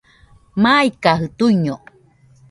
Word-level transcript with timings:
Maikajɨ 0.61 1.27
tuiño 1.37 1.75